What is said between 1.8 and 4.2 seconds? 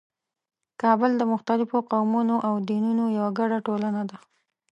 قومونو او دینونو یوه ګډه ټولنه ده.